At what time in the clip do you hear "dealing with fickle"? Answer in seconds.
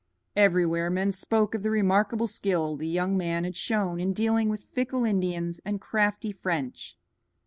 4.13-5.05